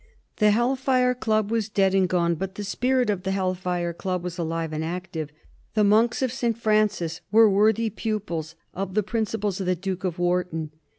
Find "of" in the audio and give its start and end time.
3.11-3.21, 6.23-6.31, 8.73-8.95, 9.59-9.67, 10.03-10.17